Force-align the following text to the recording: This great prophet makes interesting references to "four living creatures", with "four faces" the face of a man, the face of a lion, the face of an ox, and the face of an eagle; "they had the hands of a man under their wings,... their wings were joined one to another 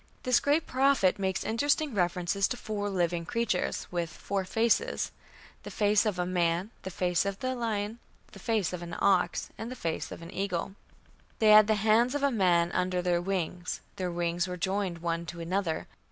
This 0.23 0.39
great 0.39 0.65
prophet 0.65 1.19
makes 1.19 1.43
interesting 1.43 1.93
references 1.93 2.47
to 2.47 2.57
"four 2.57 2.89
living 2.89 3.23
creatures", 3.23 3.85
with 3.91 4.09
"four 4.09 4.45
faces" 4.45 5.11
the 5.61 5.69
face 5.69 6.07
of 6.07 6.17
a 6.17 6.25
man, 6.25 6.71
the 6.81 6.89
face 6.89 7.23
of 7.23 7.43
a 7.43 7.53
lion, 7.53 7.99
the 8.31 8.39
face 8.39 8.73
of 8.73 8.81
an 8.81 8.95
ox, 8.97 9.49
and 9.59 9.69
the 9.69 9.75
face 9.75 10.11
of 10.11 10.23
an 10.23 10.33
eagle; 10.33 10.73
"they 11.37 11.49
had 11.51 11.67
the 11.67 11.75
hands 11.75 12.15
of 12.15 12.23
a 12.23 12.31
man 12.31 12.71
under 12.71 13.03
their 13.03 13.21
wings,... 13.21 13.81
their 13.97 14.09
wings 14.09 14.47
were 14.47 14.57
joined 14.57 15.03
one 15.03 15.23
to 15.27 15.39
another 15.39 15.85